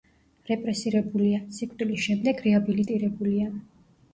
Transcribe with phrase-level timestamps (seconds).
[0.51, 3.53] რეპრესირებულია, სიკვდილის შემდეგ რეაბილიტირებულია.